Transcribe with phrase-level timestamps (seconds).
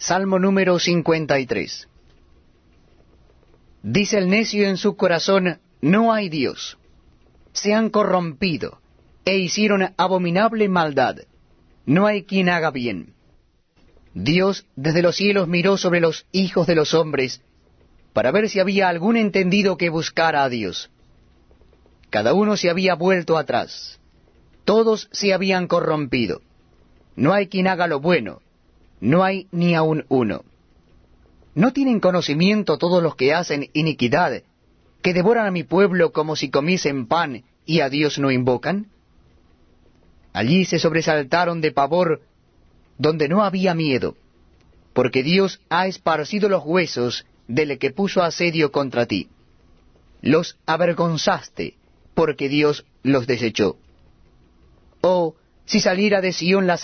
[0.00, 1.86] Salmo número 53.
[3.82, 6.78] Dice el necio en su corazón, no hay Dios.
[7.52, 8.80] Se han corrompido
[9.26, 11.18] e hicieron abominable maldad.
[11.84, 13.12] No hay quien haga bien.
[14.14, 17.42] Dios desde los cielos miró sobre los hijos de los hombres
[18.14, 20.90] para ver si había algún entendido que buscara a Dios.
[22.08, 24.00] Cada uno se había vuelto atrás.
[24.64, 26.40] Todos se habían corrompido.
[27.16, 28.40] No hay quien haga lo bueno.
[29.00, 30.44] No hay ni aun uno.
[31.54, 34.42] ¿No tienen conocimiento todos los que hacen iniquidad,
[35.02, 38.86] que devoran a mi pueblo como si comiesen pan y a Dios no invocan?
[40.32, 42.22] Allí se sobresaltaron de pavor
[42.98, 44.16] donde no había miedo,
[44.92, 49.28] porque Dios ha esparcido los huesos del que puso asedio contra ti.
[50.20, 51.74] Los avergonzaste,
[52.14, 53.76] porque Dios los desechó.
[55.00, 56.76] Oh, si saliera de Sión la